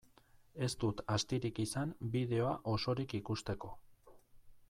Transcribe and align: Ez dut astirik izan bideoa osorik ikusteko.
Ez 0.67 0.69
dut 0.83 1.03
astirik 1.15 1.61
izan 1.65 1.93
bideoa 2.17 2.55
osorik 2.73 3.15
ikusteko. 3.21 3.73